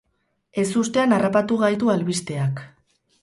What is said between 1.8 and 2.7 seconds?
albisteak.